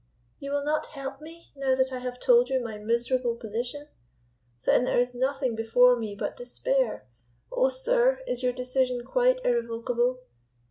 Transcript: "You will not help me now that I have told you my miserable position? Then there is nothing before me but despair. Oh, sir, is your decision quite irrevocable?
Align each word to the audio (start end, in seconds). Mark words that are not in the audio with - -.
"You 0.39 0.49
will 0.49 0.63
not 0.65 0.87
help 0.87 1.21
me 1.21 1.51
now 1.55 1.75
that 1.75 1.91
I 1.91 1.99
have 1.99 2.19
told 2.19 2.49
you 2.49 2.59
my 2.59 2.79
miserable 2.79 3.35
position? 3.35 3.87
Then 4.65 4.83
there 4.83 4.97
is 4.99 5.13
nothing 5.13 5.55
before 5.55 5.95
me 5.95 6.15
but 6.15 6.35
despair. 6.35 7.05
Oh, 7.51 7.69
sir, 7.69 8.21
is 8.25 8.41
your 8.41 8.51
decision 8.51 9.05
quite 9.05 9.45
irrevocable? 9.45 10.21